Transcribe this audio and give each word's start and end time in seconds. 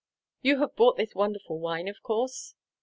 "You 0.41 0.57
have 0.61 0.75
bought 0.75 0.97
this 0.97 1.13
wonderful 1.13 1.59
wine, 1.59 1.87
of 1.87 2.01
course?" 2.01 2.55